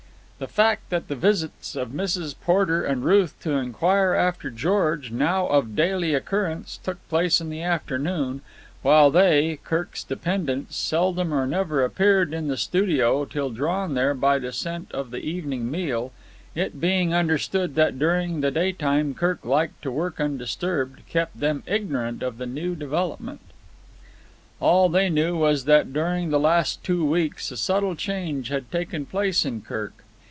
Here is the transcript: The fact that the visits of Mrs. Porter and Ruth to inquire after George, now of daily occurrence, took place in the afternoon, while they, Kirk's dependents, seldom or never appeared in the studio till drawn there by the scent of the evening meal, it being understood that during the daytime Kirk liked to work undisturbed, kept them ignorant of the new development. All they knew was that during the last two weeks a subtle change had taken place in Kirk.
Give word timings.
The 0.41 0.47
fact 0.47 0.89
that 0.89 1.07
the 1.07 1.15
visits 1.15 1.75
of 1.75 1.89
Mrs. 1.89 2.33
Porter 2.33 2.83
and 2.83 3.05
Ruth 3.05 3.39
to 3.41 3.51
inquire 3.51 4.15
after 4.15 4.49
George, 4.49 5.11
now 5.11 5.45
of 5.45 5.75
daily 5.75 6.15
occurrence, 6.15 6.79
took 6.81 6.97
place 7.09 7.39
in 7.39 7.49
the 7.51 7.61
afternoon, 7.61 8.41
while 8.81 9.11
they, 9.11 9.59
Kirk's 9.63 10.03
dependents, 10.03 10.75
seldom 10.75 11.31
or 11.31 11.45
never 11.45 11.83
appeared 11.83 12.33
in 12.33 12.47
the 12.47 12.57
studio 12.57 13.23
till 13.23 13.51
drawn 13.51 13.93
there 13.93 14.15
by 14.15 14.39
the 14.39 14.51
scent 14.51 14.91
of 14.93 15.11
the 15.11 15.19
evening 15.19 15.69
meal, 15.69 16.11
it 16.55 16.81
being 16.81 17.13
understood 17.13 17.75
that 17.75 17.99
during 17.99 18.41
the 18.41 18.49
daytime 18.49 19.13
Kirk 19.13 19.45
liked 19.45 19.83
to 19.83 19.91
work 19.91 20.19
undisturbed, 20.19 21.05
kept 21.07 21.39
them 21.39 21.61
ignorant 21.67 22.23
of 22.23 22.39
the 22.39 22.47
new 22.47 22.73
development. 22.75 23.41
All 24.59 24.89
they 24.89 25.07
knew 25.07 25.37
was 25.37 25.65
that 25.65 25.93
during 25.93 26.31
the 26.31 26.39
last 26.39 26.83
two 26.83 27.05
weeks 27.05 27.51
a 27.51 27.57
subtle 27.57 27.95
change 27.95 28.47
had 28.47 28.71
taken 28.71 29.05
place 29.05 29.45
in 29.45 29.61
Kirk. 29.61 30.03